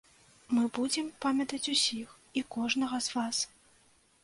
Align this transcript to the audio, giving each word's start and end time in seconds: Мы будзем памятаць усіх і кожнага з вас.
Мы 0.55 0.63
будзем 0.77 1.11
памятаць 1.25 1.69
усіх 1.75 2.17
і 2.41 2.45
кожнага 2.57 3.03
з 3.09 3.19
вас. 3.19 3.45